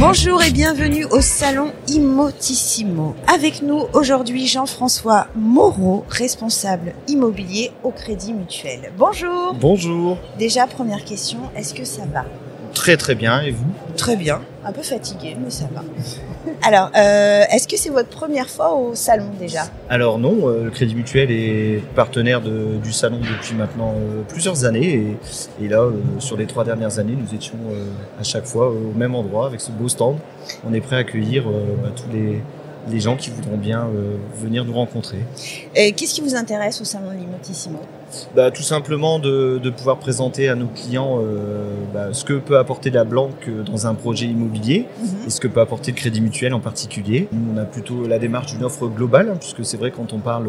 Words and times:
Bonjour 0.00 0.40
et 0.44 0.52
bienvenue 0.52 1.04
au 1.06 1.20
salon 1.20 1.72
Immotissimo. 1.88 3.16
Avec 3.26 3.62
nous 3.62 3.86
aujourd'hui 3.94 4.46
Jean-François 4.46 5.26
Moreau, 5.34 6.04
responsable 6.08 6.94
immobilier 7.08 7.72
au 7.82 7.90
Crédit 7.90 8.32
Mutuel. 8.32 8.92
Bonjour. 8.96 9.54
Bonjour. 9.54 10.16
Déjà 10.38 10.68
première 10.68 11.04
question, 11.04 11.40
est-ce 11.56 11.74
que 11.74 11.84
ça 11.84 12.02
va? 12.06 12.24
Très 12.78 12.96
très 12.96 13.16
bien, 13.16 13.40
et 13.40 13.50
vous 13.50 13.66
Très 13.96 14.14
bien. 14.14 14.40
Un 14.64 14.70
peu 14.70 14.82
fatigué, 14.82 15.36
mais 15.42 15.50
ça 15.50 15.64
va. 15.74 15.82
Alors, 16.62 16.92
euh, 16.96 17.42
est-ce 17.50 17.66
que 17.66 17.76
c'est 17.76 17.88
votre 17.90 18.08
première 18.08 18.48
fois 18.48 18.72
au 18.76 18.94
salon 18.94 19.26
déjà? 19.36 19.62
Alors 19.90 20.20
non, 20.20 20.48
euh, 20.48 20.64
le 20.66 20.70
Crédit 20.70 20.94
Mutuel 20.94 21.28
est 21.32 21.82
partenaire 21.96 22.40
de- 22.40 22.76
du 22.80 22.92
salon 22.92 23.18
depuis 23.18 23.56
maintenant 23.56 23.94
euh, 23.96 24.22
plusieurs 24.28 24.64
années 24.64 25.16
et, 25.60 25.64
et 25.64 25.68
là, 25.68 25.80
euh, 25.80 25.92
sur 26.20 26.36
les 26.36 26.46
trois 26.46 26.62
dernières 26.62 27.00
années, 27.00 27.16
nous 27.20 27.34
étions 27.34 27.58
euh, 27.72 27.84
à 28.20 28.22
chaque 28.22 28.46
fois 28.46 28.68
au 28.70 28.92
même 28.96 29.16
endroit 29.16 29.46
avec 29.48 29.60
ce 29.60 29.72
beau 29.72 29.88
stand. 29.88 30.16
On 30.64 30.72
est 30.72 30.80
prêt 30.80 30.94
à 30.96 30.98
accueillir 31.00 31.48
euh, 31.48 31.64
bah, 31.82 31.88
tous 31.96 32.10
les, 32.16 32.40
les 32.90 33.00
gens 33.00 33.16
qui 33.16 33.30
voudront 33.30 33.56
bien 33.56 33.88
euh, 33.92 34.16
venir 34.40 34.64
nous 34.64 34.74
rencontrer. 34.74 35.18
Et 35.74 35.90
Qu'est-ce 35.92 36.14
qui 36.14 36.20
vous 36.20 36.36
intéresse 36.36 36.80
au 36.80 36.84
salon 36.84 37.10
Immotissimo 37.12 37.80
Bah, 38.34 38.50
tout 38.50 38.62
simplement 38.62 39.18
de, 39.18 39.58
de 39.62 39.70
pouvoir 39.70 39.98
présenter 39.98 40.48
à 40.48 40.54
nos 40.54 40.66
clients 40.66 41.18
euh, 41.20 41.74
bah, 41.92 42.08
ce 42.12 42.24
que 42.24 42.34
peut 42.34 42.58
apporter 42.58 42.90
la 42.90 43.04
banque 43.04 43.48
euh, 43.48 43.62
dans 43.62 43.86
un 43.86 43.94
projet 43.94 44.26
immobilier 44.26 44.86
et 45.26 45.30
ce 45.30 45.40
que 45.40 45.48
peut 45.48 45.60
apporter 45.60 45.92
le 45.92 45.96
crédit 45.96 46.20
mutuel 46.20 46.54
en 46.54 46.60
particulier. 46.60 47.28
Nous, 47.32 47.54
on 47.54 47.58
a 47.58 47.64
plutôt 47.64 48.06
la 48.06 48.18
démarche 48.18 48.52
d'une 48.52 48.64
offre 48.64 48.88
globale, 48.88 49.30
hein, 49.30 49.36
puisque 49.38 49.64
c'est 49.64 49.76
vrai 49.76 49.90
quand 49.90 50.12
on 50.12 50.18
parle 50.18 50.48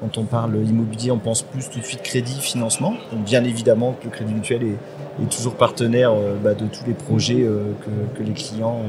quand 0.00 0.18
on 0.18 0.24
parle 0.24 0.56
immobilier, 0.56 1.10
on 1.10 1.18
pense 1.18 1.42
plus 1.42 1.70
tout 1.70 1.78
de 1.78 1.84
suite 1.84 2.02
crédit, 2.02 2.38
financement. 2.40 2.94
Donc 3.12 3.24
bien 3.24 3.44
évidemment 3.44 3.94
que 3.98 4.04
le 4.04 4.10
crédit 4.10 4.34
mutuel 4.34 4.62
est, 4.62 5.22
est 5.22 5.30
toujours 5.30 5.54
partenaire 5.54 6.12
euh, 6.12 6.36
bah, 6.42 6.54
de 6.54 6.66
tous 6.66 6.84
les 6.86 6.94
projets 6.94 7.42
euh, 7.42 7.72
que, 7.84 8.18
que 8.18 8.22
les 8.22 8.34
clients 8.34 8.80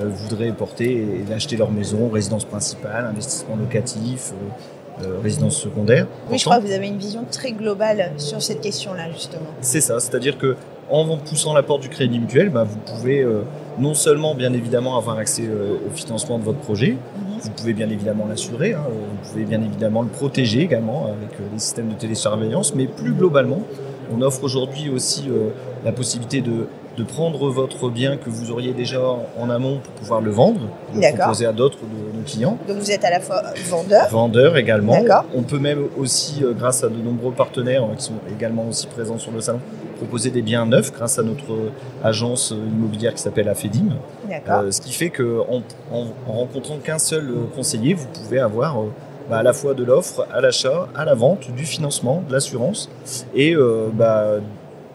euh, 0.00 0.08
voudraient 0.08 0.52
porter 0.52 0.92
et, 0.92 1.24
et 1.28 1.34
acheter 1.34 1.56
leur 1.56 1.70
maison, 1.70 2.08
résidence 2.08 2.44
principale, 2.44 3.06
investissement 3.06 3.56
locatif, 3.56 4.32
euh, 5.02 5.16
euh, 5.16 5.20
résidence 5.22 5.56
secondaire. 5.56 6.06
Oui, 6.30 6.38
je 6.38 6.44
crois 6.44 6.58
que 6.58 6.66
vous 6.66 6.72
avez 6.72 6.88
une 6.88 6.98
vision 6.98 7.24
très 7.30 7.52
globale 7.52 8.12
sur 8.16 8.42
cette 8.42 8.60
question-là, 8.60 9.10
justement. 9.12 9.46
C'est 9.60 9.80
ça, 9.80 10.00
c'est-à-dire 10.00 10.38
que 10.38 10.56
en 10.90 11.16
poussant 11.16 11.54
la 11.54 11.62
porte 11.62 11.82
du 11.82 11.88
crédit 11.88 12.18
mutuel, 12.18 12.50
bah, 12.50 12.64
vous 12.64 12.76
pouvez 12.76 13.20
euh, 13.20 13.42
non 13.78 13.94
seulement 13.94 14.34
bien 14.34 14.52
évidemment 14.52 14.96
avoir 14.96 15.18
accès 15.18 15.44
euh, 15.46 15.76
au 15.86 15.90
financement 15.94 16.38
de 16.38 16.44
votre 16.44 16.58
projet, 16.58 16.96
vous 17.42 17.50
pouvez 17.50 17.72
bien 17.72 17.88
évidemment 17.88 18.26
l'assurer, 18.28 18.74
hein, 18.74 18.84
vous 18.88 19.30
pouvez 19.30 19.44
bien 19.44 19.62
évidemment 19.62 20.02
le 20.02 20.08
protéger 20.08 20.60
également 20.60 21.06
avec 21.06 21.32
euh, 21.40 21.44
les 21.52 21.58
systèmes 21.58 21.88
de 21.88 21.94
télésurveillance, 21.94 22.74
mais 22.74 22.86
plus 22.86 23.12
globalement, 23.12 23.62
on 24.14 24.20
offre 24.22 24.44
aujourd'hui 24.44 24.90
aussi 24.90 25.24
euh, 25.28 25.48
la 25.84 25.92
possibilité 25.92 26.40
de, 26.40 26.66
de 26.96 27.04
prendre 27.04 27.48
votre 27.48 27.88
bien 27.88 28.16
que 28.16 28.28
vous 28.28 28.50
auriez 28.50 28.72
déjà 28.72 29.00
en 29.38 29.50
amont 29.50 29.78
pour 29.78 29.92
pouvoir 29.94 30.20
le 30.20 30.30
vendre, 30.30 30.60
le 30.94 31.16
proposer 31.16 31.46
à 31.46 31.52
d'autres 31.52 31.78
de 31.78 32.16
nos 32.18 32.22
clients. 32.24 32.58
Donc 32.68 32.78
vous 32.78 32.90
êtes 32.90 33.04
à 33.04 33.10
la 33.10 33.20
fois 33.20 33.42
vendeur, 33.68 34.08
Vendeurs 34.10 34.56
également. 34.56 34.94
On 35.34 35.42
peut 35.42 35.58
même 35.58 35.84
aussi, 35.98 36.44
euh, 36.44 36.52
grâce 36.52 36.84
à 36.84 36.88
de 36.88 36.96
nombreux 36.96 37.32
partenaires 37.32 37.84
euh, 37.84 37.94
qui 37.96 38.04
sont 38.04 38.20
également 38.30 38.66
aussi 38.68 38.86
présents 38.86 39.18
sur 39.18 39.32
le 39.32 39.40
salon, 39.40 39.60
proposer 39.96 40.30
des 40.30 40.42
biens 40.42 40.66
neufs 40.66 40.92
grâce 40.92 41.18
à 41.18 41.22
notre 41.22 41.52
euh, 41.52 41.70
agence 42.04 42.52
euh, 42.52 42.56
immobilière 42.56 43.14
qui 43.14 43.22
s'appelle 43.22 43.48
Afedim. 43.48 43.96
Euh, 44.48 44.70
ce 44.70 44.80
qui 44.80 44.92
fait 44.92 45.10
qu'en 45.10 45.62
en, 45.92 46.04
en 46.28 46.32
rencontrant 46.32 46.76
qu'un 46.78 46.98
seul 46.98 47.30
conseiller, 47.54 47.94
vous 47.94 48.06
pouvez 48.08 48.38
avoir 48.38 48.78
euh, 48.80 48.84
bah, 49.30 49.38
à 49.38 49.42
la 49.42 49.52
fois 49.52 49.72
de 49.74 49.84
l'offre, 49.84 50.26
à 50.32 50.40
l'achat, 50.40 50.88
à 50.94 51.04
la 51.04 51.14
vente, 51.14 51.50
du 51.52 51.64
financement, 51.64 52.22
de 52.28 52.32
l'assurance. 52.32 52.90
Et 53.34 53.54
euh, 53.54 53.88
bah, 53.92 54.40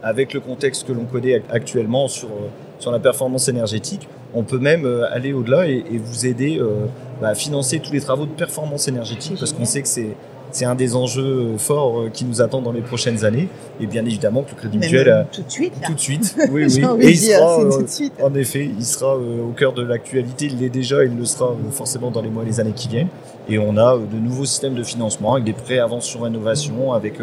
avec 0.04 0.34
le 0.34 0.40
contexte 0.40 0.88
que 0.88 0.94
l'on 0.94 1.06
connaît 1.06 1.42
actuellement 1.50 2.08
sur, 2.08 2.28
euh, 2.30 2.50
sur 2.80 2.92
la 2.92 3.00
performance 3.00 3.48
énergétique, 3.48 4.08
on 4.34 4.44
peut 4.44 4.60
même 4.60 4.86
euh, 4.86 5.12
aller 5.12 5.34
au-delà 5.34 5.68
et, 5.68 5.84
et 5.92 5.98
vous 5.98 6.26
aider 6.26 6.60
euh, 6.60 6.86
bah, 7.22 7.30
à 7.30 7.36
financer 7.36 7.80
tous 7.80 7.94
les 7.94 8.02
travaux 8.02 8.26
de 8.26 8.32
performance 8.32 8.88
énergétique 8.88 9.38
parce 9.40 9.54
qu'on 9.54 9.66
sait 9.66 9.82
que 9.82 9.88
c'est 9.88 10.16
c'est 10.52 10.66
un 10.66 10.76
des 10.76 10.96
enjeux 10.96 11.54
euh, 11.54 11.58
forts 11.58 12.00
euh, 12.00 12.10
qui 12.10 12.26
nous 12.26 12.42
attendent 12.42 12.64
dans 12.64 12.72
les 12.72 12.82
prochaines 12.82 13.26
années. 13.26 13.48
Et 13.80 13.86
bien 13.86 14.06
évidemment 14.06 14.44
que 14.44 14.52
le 14.52 14.56
Crédit 14.56 14.78
Mutuel 14.80 15.28
tout 15.32 15.44
de 15.44 15.50
suite, 15.50 15.74
là. 15.82 15.88
tout 15.88 15.94
de 15.94 16.00
suite. 16.00 16.36
Oui, 16.52 16.66
oui. 16.66 16.84
Et 17.02 17.10
il 17.12 17.18
sera, 17.18 17.60
euh, 17.60 17.72
tout 17.72 17.84
de 17.84 17.88
suite. 17.88 18.14
en 18.22 18.34
effet, 18.34 18.66
il 18.66 18.86
sera 18.86 19.16
euh, 19.16 19.44
au 19.44 19.52
cœur 19.52 19.74
de 19.74 19.84
l'actualité. 19.84 20.46
Il 20.46 20.60
l'est 20.60 20.70
déjà, 20.70 21.04
il 21.04 21.16
le 21.16 21.26
sera 21.26 21.52
euh, 21.52 21.72
forcément 21.72 22.10
dans 22.10 22.22
les 22.22 22.30
mois 22.30 22.44
et 22.44 22.48
les 22.48 22.60
années 22.60 22.74
qui 22.74 22.88
viennent. 22.88 23.10
Et 23.50 23.60
on 23.60 23.78
a 23.78 23.98
de 23.98 24.18
nouveaux 24.18 24.46
systèmes 24.46 24.76
de 24.76 24.84
financement 24.84 25.34
avec 25.34 25.46
des 25.46 25.54
prêts 25.54 25.80
avance 25.80 26.06
sur 26.06 26.24
rénovation, 26.24 26.92
avec 26.94 27.20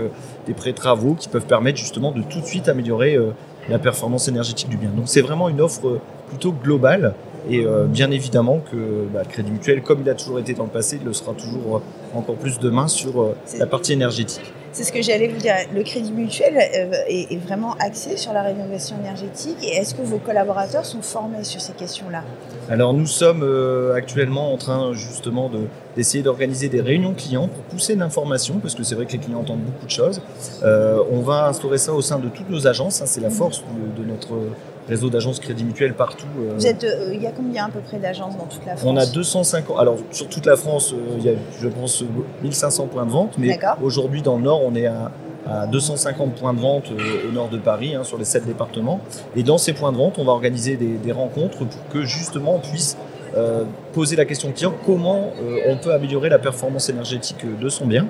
des 0.46 0.54
prêts 0.54 0.72
travaux 0.72 1.14
qui 1.14 1.28
peuvent 1.28 1.44
permettre 1.44 1.76
justement 1.76 2.12
de 2.12 2.22
tout 2.22 2.40
de 2.40 2.46
suite 2.46 2.66
améliorer 2.70 3.18
la 3.68 3.78
performance 3.78 4.26
énergétique 4.26 4.70
du 4.70 4.78
bien. 4.78 4.88
Donc 4.88 5.04
c'est 5.04 5.20
vraiment 5.20 5.50
une 5.50 5.60
offre 5.60 6.00
plutôt 6.28 6.52
globale. 6.52 7.12
Et 7.48 7.64
euh, 7.64 7.84
bien 7.84 8.10
évidemment 8.10 8.60
que 8.70 9.06
bah, 9.12 9.22
Crédit 9.28 9.50
Mutuel, 9.50 9.82
comme 9.82 10.00
il 10.00 10.08
a 10.08 10.14
toujours 10.14 10.38
été 10.38 10.54
dans 10.54 10.64
le 10.64 10.70
passé, 10.70 10.98
il 11.00 11.06
le 11.06 11.12
sera 11.12 11.32
toujours 11.32 11.76
euh, 11.76 12.18
encore 12.18 12.36
plus 12.36 12.58
demain 12.58 12.88
sur 12.88 13.20
euh, 13.20 13.36
la 13.58 13.66
partie 13.66 13.92
énergétique. 13.92 14.52
C'est 14.72 14.84
ce 14.84 14.92
que 14.92 15.02
j'allais 15.02 15.28
vous 15.28 15.38
dire. 15.38 15.54
Le 15.72 15.84
Crédit 15.84 16.10
Mutuel 16.10 16.56
est, 16.56 17.36
vraiment 17.36 17.76
axé 17.78 18.16
sur 18.16 18.32
la 18.32 18.42
rénovation 18.42 18.96
énergétique. 18.98 19.56
Et 19.62 19.76
est-ce 19.76 19.94
que 19.94 20.02
vos 20.02 20.18
collaborateurs 20.18 20.84
sont 20.84 21.00
formés 21.00 21.44
sur 21.44 21.60
ces 21.60 21.74
questions-là? 21.74 22.24
Alors 22.68 22.92
nous 22.92 23.06
sommes 23.06 23.48
actuellement 23.94 24.52
en 24.52 24.56
train 24.56 24.92
justement 24.92 25.48
de- 25.48 25.68
d'essayer 25.94 26.22
d'organiser 26.22 26.68
des 26.68 26.80
réunions 26.80 27.14
clients 27.14 27.48
pour 27.48 27.62
pousser 27.64 27.94
l'information, 27.94 28.58
parce 28.60 28.74
que 28.74 28.82
c'est 28.82 28.94
vrai 28.94 29.06
que 29.06 29.12
les 29.12 29.18
clients 29.18 29.40
entendent 29.40 29.62
beaucoup 29.62 29.86
de 29.86 29.90
choses. 29.90 30.20
Euh, 30.62 30.98
on 31.10 31.20
va 31.20 31.46
instaurer 31.48 31.78
ça 31.78 31.92
au 31.92 32.02
sein 32.02 32.18
de 32.18 32.28
toutes 32.28 32.50
nos 32.50 32.66
agences, 32.66 33.02
c'est 33.04 33.20
la 33.20 33.30
force 33.30 33.62
de, 33.96 34.02
de 34.02 34.08
notre 34.08 34.34
réseau 34.88 35.08
d'agences 35.10 35.40
Crédit 35.40 35.64
Mutuel 35.64 35.94
partout. 35.94 36.26
euh, 36.38 36.52
Vous 36.56 36.66
êtes, 36.66 36.84
euh, 36.84 37.10
il 37.14 37.22
y 37.22 37.26
a 37.26 37.30
combien 37.32 37.66
à 37.66 37.68
peu 37.70 37.80
près 37.80 37.98
d'agences 37.98 38.36
dans 38.36 38.44
toute 38.44 38.64
la 38.66 38.76
France 38.76 38.90
on 38.92 38.96
a 38.96 39.06
250, 39.06 39.78
alors 39.78 39.96
sur 40.10 40.28
toute 40.28 40.46
la 40.46 40.56
France, 40.56 40.92
euh, 40.92 41.16
il 41.18 41.24
y 41.24 41.28
a 41.30 41.32
je 41.60 41.68
pense 41.68 42.02
euh, 42.02 42.06
1500 42.42 42.86
points 42.88 43.06
de 43.06 43.10
vente, 43.10 43.32
mais 43.38 43.48
aujourd'hui 43.82 44.22
dans 44.22 44.36
le 44.36 44.42
Nord, 44.42 44.60
on 44.64 44.74
est 44.74 44.86
à, 44.86 45.10
à 45.46 45.66
250 45.66 46.34
points 46.34 46.54
de 46.54 46.60
vente 46.60 46.84
au 47.28 47.32
nord 47.32 47.48
de 47.48 47.58
Paris, 47.58 47.94
hein, 47.94 48.04
sur 48.04 48.18
les 48.18 48.24
7 48.24 48.46
départements. 48.46 49.00
Et 49.36 49.42
dans 49.42 49.58
ces 49.58 49.72
points 49.72 49.92
de 49.92 49.96
vente, 49.96 50.18
on 50.18 50.24
va 50.24 50.32
organiser 50.32 50.76
des, 50.76 50.96
des 50.96 51.12
rencontres 51.12 51.58
pour 51.58 51.88
que 51.92 52.02
justement 52.02 52.56
on 52.56 52.60
puisse 52.60 52.96
poser 53.92 54.16
la 54.16 54.24
question 54.24 54.48
au 54.48 54.52
client 54.52 54.74
comment 54.84 55.32
euh, 55.42 55.58
on 55.68 55.76
peut 55.76 55.92
améliorer 55.92 56.28
la 56.28 56.38
performance 56.38 56.88
énergétique 56.88 57.44
euh, 57.44 57.60
de 57.60 57.68
son 57.68 57.86
bien. 57.86 58.06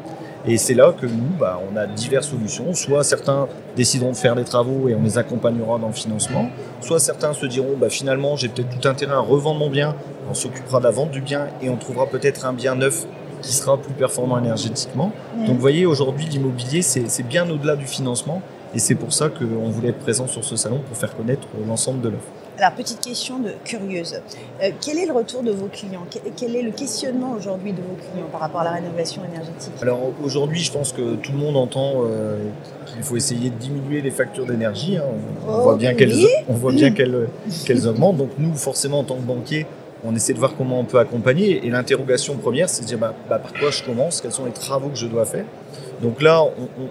Et 0.46 0.58
c'est 0.58 0.74
là 0.74 0.92
que 0.92 1.06
nous, 1.06 1.30
bah, 1.38 1.60
on 1.72 1.76
a 1.76 1.86
diverses 1.86 2.28
solutions. 2.28 2.74
Soit 2.74 3.04
certains 3.04 3.48
décideront 3.76 4.10
de 4.10 4.16
faire 4.16 4.34
des 4.34 4.44
travaux 4.44 4.88
et 4.88 4.94
on 4.94 5.02
les 5.02 5.16
accompagnera 5.16 5.78
dans 5.78 5.86
le 5.86 5.94
financement. 5.94 6.50
Soit 6.82 6.98
certains 6.98 7.32
se 7.32 7.46
diront, 7.46 7.76
bah, 7.78 7.88
finalement, 7.88 8.36
j'ai 8.36 8.48
peut-être 8.48 8.78
tout 8.78 8.86
intérêt 8.86 9.14
à 9.14 9.20
revendre 9.20 9.60
mon 9.60 9.70
bien. 9.70 9.94
On 10.30 10.34
s'occupera 10.34 10.80
de 10.80 10.84
la 10.84 10.90
vente 10.90 11.10
du 11.10 11.22
bien 11.22 11.46
et 11.62 11.70
on 11.70 11.76
trouvera 11.76 12.06
peut-être 12.06 12.44
un 12.44 12.52
bien 12.52 12.74
neuf 12.74 13.06
qui 13.40 13.52
sera 13.52 13.76
plus 13.76 13.92
performant 13.92 14.38
énergétiquement. 14.38 15.12
Donc 15.46 15.56
vous 15.56 15.60
voyez, 15.60 15.86
aujourd'hui, 15.86 16.26
l'immobilier, 16.26 16.82
c'est 16.82 17.26
bien 17.26 17.48
au-delà 17.48 17.76
du 17.76 17.86
financement. 17.86 18.42
Et 18.74 18.78
c'est 18.78 18.94
pour 18.94 19.12
ça 19.12 19.28
qu'on 19.28 19.70
voulait 19.70 19.90
être 19.90 20.00
présent 20.00 20.26
sur 20.26 20.44
ce 20.44 20.56
salon 20.56 20.80
pour 20.86 20.96
faire 20.96 21.14
connaître 21.16 21.46
euh, 21.56 21.66
l'ensemble 21.66 22.00
de 22.00 22.08
l'offre. 22.08 22.32
Alors, 22.58 22.72
petite 22.72 23.00
question 23.00 23.40
de 23.40 23.50
curieuse. 23.64 24.20
Euh, 24.62 24.70
quel 24.80 24.98
est 24.98 25.06
le 25.06 25.12
retour 25.12 25.42
de 25.42 25.50
vos 25.50 25.66
clients? 25.66 26.04
Quel, 26.10 26.22
quel 26.36 26.54
est 26.56 26.62
le 26.62 26.70
questionnement 26.70 27.32
aujourd'hui 27.32 27.72
de 27.72 27.78
vos 27.82 27.96
clients 27.96 28.28
par 28.30 28.40
rapport 28.42 28.60
à 28.60 28.64
la 28.64 28.70
rénovation 28.72 29.22
énergétique? 29.24 29.72
Alors 29.82 30.00
aujourd'hui, 30.22 30.60
je 30.60 30.70
pense 30.70 30.92
que 30.92 31.16
tout 31.16 31.32
le 31.32 31.38
monde 31.38 31.56
entend 31.56 32.02
euh, 32.04 32.38
qu'il 32.86 33.02
faut 33.02 33.16
essayer 33.16 33.50
de 33.50 33.56
diminuer 33.56 34.02
les 34.02 34.12
factures 34.12 34.46
d'énergie. 34.46 34.96
hein. 34.98 35.02
On, 35.46 35.50
on 35.50 35.54
Oh, 35.58 35.62
voit 35.62 35.76
bien 35.76 35.90
oui. 35.90 35.96
qu'elles 35.96 36.14
on 36.48 36.54
voit 36.54 36.72
bien 36.72 36.90
qu'elles 36.94 37.28
qu'elles 37.66 37.88
augmentent. 37.88 38.18
Donc 38.18 38.30
nous, 38.38 38.54
forcément, 38.54 39.00
en 39.00 39.04
tant 39.04 39.16
que 39.16 39.22
banquier, 39.22 39.66
on 40.04 40.14
essaie 40.14 40.32
de 40.34 40.38
voir 40.38 40.54
comment 40.56 40.78
on 40.78 40.84
peut 40.84 40.98
accompagner. 41.00 41.66
Et 41.66 41.70
l'interrogation 41.70 42.36
première, 42.36 42.68
c'est 42.68 42.82
de 42.82 42.86
dire 42.86 42.98
bah, 42.98 43.14
bah, 43.28 43.38
par 43.40 43.52
quoi 43.54 43.70
je 43.70 43.82
commence, 43.82 44.20
quels 44.20 44.32
sont 44.32 44.44
les 44.44 44.52
travaux 44.52 44.90
que 44.90 44.96
je 44.96 45.06
dois 45.06 45.24
faire? 45.24 45.44
Donc 46.02 46.20
là, 46.22 46.44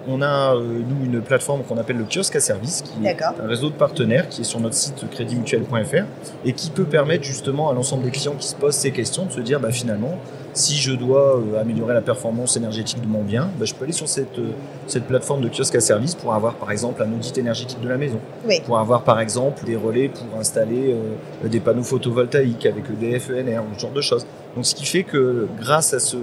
on, 0.07 0.21
a, 0.21 0.55
euh, 0.55 0.61
nous, 0.87 1.05
une 1.05 1.21
plateforme 1.21 1.63
qu'on 1.63 1.77
appelle 1.77 1.97
le 1.97 2.05
kiosque 2.05 2.35
à 2.35 2.39
service, 2.39 2.81
qui 2.81 3.05
est 3.05 3.21
un 3.21 3.47
réseau 3.47 3.69
de 3.69 3.75
partenaires 3.75 4.29
qui 4.29 4.41
est 4.41 4.45
sur 4.45 4.59
notre 4.59 4.75
site 4.75 5.07
créditmutuel.fr 5.11 6.05
et 6.45 6.53
qui 6.53 6.69
peut 6.69 6.85
permettre 6.85 7.23
justement 7.23 7.69
à 7.69 7.73
l'ensemble 7.73 8.03
des 8.03 8.11
clients 8.11 8.35
qui 8.37 8.47
se 8.47 8.55
posent 8.55 8.75
ces 8.75 8.91
questions 8.91 9.25
de 9.25 9.31
se 9.31 9.41
dire 9.41 9.59
bah, 9.59 9.71
finalement, 9.71 10.17
si 10.53 10.77
je 10.77 10.93
dois 10.93 11.37
euh, 11.37 11.59
améliorer 11.61 11.93
la 11.93 12.01
performance 12.01 12.55
énergétique 12.57 13.01
de 13.01 13.07
mon 13.07 13.23
bien, 13.23 13.49
bah, 13.57 13.65
je 13.65 13.73
peux 13.73 13.83
aller 13.83 13.93
sur 13.93 14.07
cette, 14.07 14.37
euh, 14.39 14.51
cette 14.87 15.05
plateforme 15.05 15.41
de 15.41 15.49
kiosque 15.49 15.75
à 15.75 15.81
service 15.81 16.15
pour 16.15 16.33
avoir 16.33 16.55
par 16.55 16.71
exemple 16.71 17.01
un 17.03 17.11
audit 17.11 17.37
énergétique 17.37 17.81
de 17.81 17.89
la 17.89 17.97
maison, 17.97 18.19
Oui. 18.47 18.61
pour 18.65 18.77
avoir 18.77 19.03
par 19.03 19.19
exemple 19.19 19.65
des 19.65 19.75
relais 19.75 20.09
pour 20.09 20.39
installer 20.39 20.93
euh, 20.93 21.47
des 21.47 21.59
panneaux 21.59 21.83
photovoltaïques 21.83 22.65
avec 22.65 22.83
EDF, 22.89 23.29
ENR, 23.31 23.63
ce 23.75 23.81
genre 23.81 23.91
de 23.91 24.01
choses. 24.01 24.25
Donc 24.55 24.65
ce 24.65 24.75
qui 24.75 24.85
fait 24.85 25.03
que 25.03 25.47
grâce 25.59 25.93
à 25.93 25.99
ce 25.99 26.17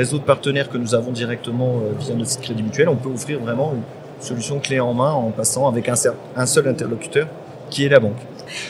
réseau 0.00 0.16
de 0.16 0.24
partenaires 0.24 0.70
que 0.70 0.78
nous 0.78 0.94
avons 0.94 1.12
directement 1.12 1.74
euh, 1.76 1.92
via 1.98 2.14
notre 2.14 2.30
site 2.30 2.40
Crédit 2.40 2.62
Mutuel, 2.62 2.88
on 2.88 2.96
peut 2.96 3.10
offrir 3.10 3.38
vraiment 3.38 3.74
une 3.74 3.82
solution 4.24 4.58
clé 4.58 4.80
en 4.80 4.94
main 4.94 5.12
en 5.12 5.30
passant 5.30 5.68
avec 5.68 5.90
un, 5.90 5.94
un 6.36 6.46
seul 6.46 6.68
interlocuteur 6.68 7.26
qui 7.68 7.84
est 7.84 7.90
la 7.90 8.00
banque. 8.00 8.16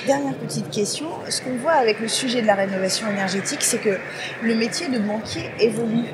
Dernière 0.08 0.34
petite 0.34 0.68
question. 0.70 1.06
Ce 1.28 1.40
qu'on 1.40 1.56
voit 1.56 1.74
avec 1.84 2.00
le 2.00 2.08
sujet 2.08 2.42
de 2.42 2.48
la 2.48 2.56
rénovation 2.56 3.08
énergétique, 3.08 3.62
c'est 3.62 3.78
que 3.78 3.96
le 4.42 4.54
métier 4.56 4.88
de 4.88 4.98
banquier 4.98 5.44
évolue. 5.60 6.08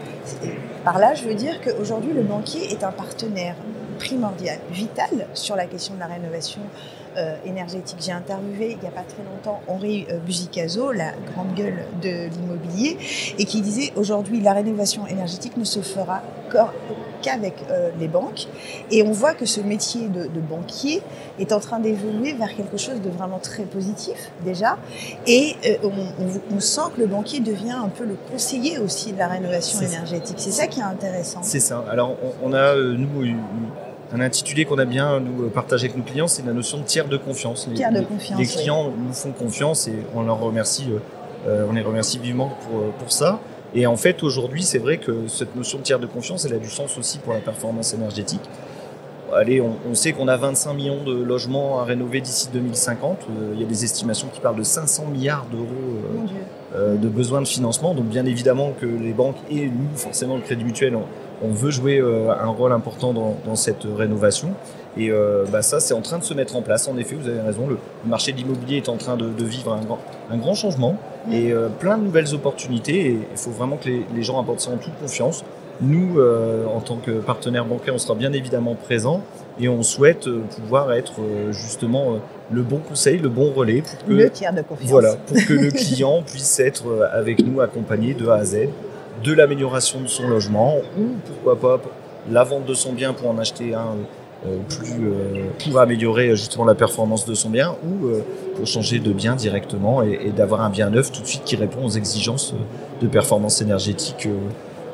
Par 0.84 0.98
là, 0.98 1.14
je 1.14 1.24
veux 1.24 1.34
dire 1.34 1.62
qu'aujourd'hui, 1.62 2.12
le 2.12 2.22
banquier 2.22 2.70
est 2.70 2.84
un 2.84 2.92
partenaire 2.92 3.56
primordial, 3.98 4.58
vital 4.70 5.26
sur 5.34 5.56
la 5.56 5.66
question 5.66 5.94
de 5.94 6.00
la 6.00 6.06
rénovation 6.06 6.62
euh, 7.16 7.34
énergétique. 7.46 7.96
J'ai 7.98 8.12
interviewé 8.12 8.72
il 8.72 8.78
n'y 8.78 8.88
a 8.88 8.90
pas 8.90 9.00
très 9.00 9.22
longtemps 9.22 9.62
Henri 9.69 10.06
euh, 10.10 10.19
Buzicazo, 10.19 10.93
la 10.93 11.12
grande 11.32 11.54
gueule 11.54 11.87
de 12.02 12.28
l'immobilier, 12.28 12.98
et 13.38 13.46
qui 13.46 13.62
disait 13.62 13.90
aujourd'hui 13.96 14.43
la 14.43 14.52
rénovation 14.52 15.06
énergétique 15.06 15.56
ne 15.56 15.64
se 15.64 15.81
fera 15.81 16.20
qu'avec 17.22 17.54
euh, 17.70 17.88
les 17.98 18.08
banques. 18.08 18.48
Et 18.90 19.02
on 19.02 19.12
voit 19.12 19.32
que 19.32 19.46
ce 19.46 19.62
métier 19.62 20.08
de, 20.08 20.28
banquier 20.40 21.02
est 21.38 21.52
en 21.52 21.60
train 21.60 21.78
d'évoluer 21.81 22.34
vers 22.34 22.54
quelque 22.54 22.76
chose 22.76 23.00
de 23.00 23.08
vraiment 23.08 23.38
très 23.38 23.64
positif 23.64 24.31
déjà. 24.44 24.76
Et 25.26 25.56
on, 25.82 26.60
sent 26.60 26.82
que 26.94 27.00
le 27.00 27.06
banquier 27.06 27.40
devient 27.40 27.78
un 27.82 27.88
peu 27.88 28.04
le 28.04 28.16
conseiller 28.31 28.78
aussi 28.78 29.12
de 29.12 29.19
la 29.19 29.28
rénovation 29.28 29.81
énergétique. 29.81 30.37
C'est 30.38 30.50
ça 30.50 30.66
qui 30.66 30.81
est 30.81 30.84
intéressant. 30.84 31.40
C'est 31.42 31.60
ça. 31.60 31.82
Alors 31.90 32.16
on, 32.42 32.52
a, 32.52 32.76
nous, 32.76 33.08
un 34.12 34.20
intitulé 34.20 34.64
qu'on 34.64 34.79
a 34.79 34.85
bien 34.85 35.20
nous 35.20 35.49
partagé 35.50 35.87
avec 35.87 35.97
nos 35.97 36.05
clients, 36.05 36.29
c'est 36.29 36.44
la 36.44 36.53
notion 36.53 36.79
de 36.79 36.85
tiers 36.85 37.08
de 37.08 37.17
confiance. 37.17 37.69
Les, 37.69 37.75
de 37.76 38.05
confiance, 38.05 38.38
les 38.38 38.47
clients 38.47 38.93
nous 38.97 39.12
font 39.12 39.32
confiance 39.32 39.88
et 39.88 39.94
on 40.14 40.23
leur 40.23 40.38
remercie, 40.38 40.87
euh, 41.47 41.67
on 41.69 41.73
les 41.73 41.82
remercie 41.82 42.19
vivement 42.19 42.56
pour, 42.69 42.93
pour 42.93 43.12
ça. 43.12 43.41
Et 43.75 43.87
en 43.87 43.97
fait, 43.97 44.23
aujourd'hui, 44.23 44.62
c'est 44.62 44.79
vrai 44.79 44.99
que 44.99 45.26
cette 45.29 45.55
notion 45.56 45.79
de 45.79 45.82
tiers 45.82 45.99
de 45.99 46.06
confiance, 46.06 46.44
elle 46.44 46.55
a 46.55 46.58
du 46.58 46.70
sens 46.70 46.97
aussi 46.99 47.19
pour 47.19 47.35
la 47.35 47.41
performance 47.41 47.93
énergétique. 47.93 48.41
Allez, 49.34 49.61
on, 49.61 49.94
sait 49.94 50.12
qu'on 50.12 50.28
a 50.28 50.37
25 50.37 50.75
millions 50.75 51.05
de 51.05 51.12
logements 51.12 51.81
à 51.81 51.84
rénover 51.84 52.20
d'ici 52.20 52.49
2050. 52.52 53.19
Euh, 53.28 53.52
il 53.55 53.61
y 53.61 53.64
a 53.64 53.67
des 53.67 53.84
estimations 53.84 54.28
qui 54.32 54.40
parlent 54.40 54.56
de 54.56 54.62
500 54.62 55.06
milliards 55.06 55.46
d'euros 55.50 55.67
euh, 56.75 56.96
de 56.96 57.08
besoins 57.08 57.40
de 57.40 57.46
financement. 57.46 57.94
Donc, 57.94 58.06
bien 58.06 58.25
évidemment 58.25 58.73
que 58.81 58.87
les 58.87 59.12
banques 59.12 59.37
et 59.50 59.67
nous, 59.67 59.96
forcément, 59.96 60.37
le 60.37 60.43
Crédit 60.43 60.64
Mutuel, 60.64 60.96
on 61.43 61.49
veut 61.49 61.70
jouer 61.70 61.99
euh, 61.99 62.31
un 62.31 62.49
rôle 62.49 62.73
important 62.73 63.12
dans, 63.12 63.56
cette 63.56 63.84
rénovation. 63.84 64.55
Et 64.96 65.11
euh, 65.11 65.44
bah, 65.50 65.62
ça, 65.62 65.81
c'est 65.81 65.94
en 65.94 66.00
train 66.00 66.19
de 66.19 66.25
se 66.25 66.34
mettre 66.34 66.56
en 66.56 66.62
place. 66.62 66.88
En 66.88 66.96
effet, 66.96 67.14
vous 67.14 67.28
avez 67.28 67.40
raison, 67.40 67.69
le 67.69 67.78
marché 68.06 68.32
de 68.32 68.38
l'immobilier 68.38 68.78
est 68.78 68.88
en 68.88 68.96
train 68.96 69.17
de, 69.17 69.44
vivre 69.44 69.73
un 69.73 69.84
grand, 69.84 69.99
un 70.31 70.37
grand, 70.37 70.55
changement 70.55 70.96
et 71.31 71.52
euh, 71.52 71.69
plein 71.69 71.99
de 71.99 72.05
nouvelles 72.05 72.34
opportunités. 72.34 73.06
Et 73.06 73.19
il 73.31 73.37
faut 73.37 73.50
vraiment 73.50 73.76
que 73.76 73.88
les, 73.88 74.23
gens 74.23 74.40
apportent 74.40 74.61
ça 74.61 74.70
en 74.70 74.76
toute 74.76 74.96
confiance. 74.99 75.44
Nous, 75.81 76.19
en 76.20 76.81
tant 76.81 76.96
que 76.96 77.11
partenaire 77.20 77.64
bancaire, 77.64 77.94
on 77.94 77.99
sera 77.99 78.14
bien 78.14 78.32
évidemment 78.32 78.75
présents 78.75 79.23
et 79.61 79.69
on 79.69 79.82
souhaite 79.82 80.28
pouvoir 80.56 80.93
être 80.93 81.20
justement 81.50 82.19
le 82.50 82.62
bon 82.62 82.78
conseil, 82.78 83.19
le 83.19 83.28
bon 83.28 83.52
relais 83.52 83.82
pour 83.82 84.06
que, 84.06 84.12
le 84.12 84.31
tiers 84.31 84.55
de 84.55 84.62
confiance. 84.62 84.88
Voilà, 84.88 85.17
pour 85.17 85.37
que 85.37 85.52
le 85.52 85.70
client 85.70 86.23
puisse 86.26 86.58
être 86.61 86.84
avec 87.12 87.44
nous 87.44 87.61
accompagné 87.61 88.14
de 88.14 88.26
A 88.28 88.37
à 88.37 88.44
Z 88.44 88.69
de 89.25 89.32
l'amélioration 89.32 90.00
de 90.00 90.06
son 90.06 90.28
logement 90.28 90.76
ou 90.99 91.17
pourquoi 91.25 91.58
pas 91.58 91.82
la 92.31 92.44
vente 92.44 92.67
de 92.67 92.75
son 92.75 92.93
bien 92.93 93.12
pour 93.12 93.31
en 93.31 93.38
acheter 93.38 93.75
un 93.75 93.96
euh, 94.46 94.58
plus 94.69 94.93
euh, 95.02 95.46
pour 95.64 95.81
améliorer 95.81 96.37
justement 96.37 96.67
la 96.67 96.75
performance 96.75 97.25
de 97.25 97.34
son 97.34 97.49
bien 97.49 97.75
ou 97.84 98.06
euh, 98.06 98.20
pour 98.55 98.67
changer 98.67 98.99
de 98.99 99.12
bien 99.12 99.34
directement 99.34 100.02
et, 100.02 100.31
d'avoir 100.31 100.61
un 100.61 100.70
bien 100.70 100.90
neuf 100.90 101.11
tout 101.11 101.23
de 101.23 101.26
suite 101.26 101.43
qui 101.44 101.56
répond 101.56 101.87
aux 101.87 101.90
exigences 101.90 102.55
de 103.00 103.06
performance 103.06 103.62
énergétique 103.62 104.28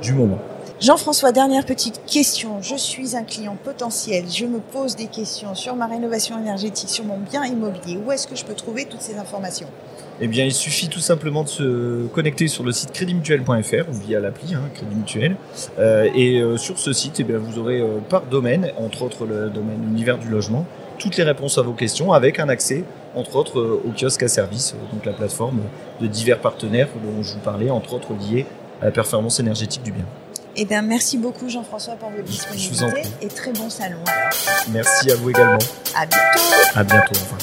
du 0.00 0.12
moment. 0.12 0.38
Jean-François, 0.82 1.30
dernière 1.30 1.64
petite 1.64 2.00
question. 2.06 2.60
Je 2.60 2.74
suis 2.74 3.14
un 3.14 3.22
client 3.22 3.56
potentiel. 3.62 4.24
Je 4.28 4.46
me 4.46 4.58
pose 4.58 4.96
des 4.96 5.06
questions 5.06 5.54
sur 5.54 5.76
ma 5.76 5.86
rénovation 5.86 6.36
énergétique, 6.36 6.88
sur 6.88 7.04
mon 7.04 7.18
bien 7.18 7.44
immobilier. 7.44 8.00
Où 8.04 8.10
est-ce 8.10 8.26
que 8.26 8.34
je 8.34 8.44
peux 8.44 8.54
trouver 8.54 8.86
toutes 8.86 9.00
ces 9.00 9.16
informations? 9.16 9.68
Eh 10.20 10.26
bien, 10.26 10.44
il 10.44 10.52
suffit 10.52 10.88
tout 10.88 10.98
simplement 10.98 11.44
de 11.44 11.48
se 11.48 12.06
connecter 12.08 12.48
sur 12.48 12.64
le 12.64 12.72
site 12.72 12.90
créditmutuel.fr 12.90 13.90
ou 13.90 13.94
via 14.04 14.18
l'appli 14.18 14.56
hein, 14.56 14.62
Crédit 14.74 14.96
Mutuel. 14.96 15.36
Euh, 15.78 16.10
et 16.16 16.40
euh, 16.40 16.56
sur 16.56 16.76
ce 16.80 16.92
site, 16.92 17.20
eh 17.20 17.22
bien, 17.22 17.38
vous 17.38 17.60
aurez 17.60 17.80
euh, 17.80 17.98
par 18.08 18.22
domaine, 18.22 18.72
entre 18.76 19.02
autres 19.02 19.24
le 19.24 19.50
domaine 19.50 19.84
univers 19.88 20.18
du 20.18 20.28
logement, 20.28 20.66
toutes 20.98 21.16
les 21.16 21.22
réponses 21.22 21.58
à 21.58 21.62
vos 21.62 21.74
questions 21.74 22.12
avec 22.12 22.40
un 22.40 22.48
accès, 22.48 22.82
entre 23.14 23.36
autres, 23.36 23.60
au 23.60 23.92
kiosque 23.96 24.24
à 24.24 24.28
service, 24.28 24.74
donc 24.92 25.04
la 25.04 25.12
plateforme 25.12 25.60
de 26.00 26.08
divers 26.08 26.40
partenaires 26.40 26.88
dont 27.04 27.22
je 27.22 27.34
vous 27.34 27.40
parlais, 27.40 27.70
entre 27.70 27.94
autres 27.94 28.14
liés 28.14 28.46
à 28.80 28.86
la 28.86 28.90
performance 28.90 29.38
énergétique 29.38 29.84
du 29.84 29.92
bien. 29.92 30.06
Eh 30.56 30.64
bien, 30.64 30.82
merci 30.82 31.16
beaucoup 31.16 31.48
Jean-François 31.48 31.94
pour 31.94 32.10
votre 32.10 32.24
disponibilité 32.24 33.02
et 33.22 33.28
très 33.28 33.52
bon 33.52 33.70
salon. 33.70 33.98
Merci 34.68 35.10
à 35.10 35.16
vous 35.16 35.30
également. 35.30 35.58
À 35.94 36.06
bientôt. 36.06 36.40
À 36.74 36.84
bientôt. 36.84 37.14
Au 37.14 37.24
revoir. 37.24 37.42